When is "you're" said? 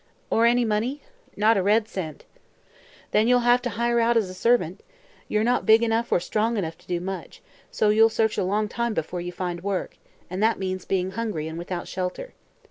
5.27-5.43